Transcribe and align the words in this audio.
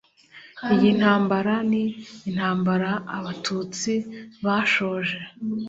iyi 0.73 0.89
ntambara 0.99 1.53
ni 1.69 1.83
intambara 2.29 2.91
abatutsi 3.17 3.93
bashoje 4.45 5.17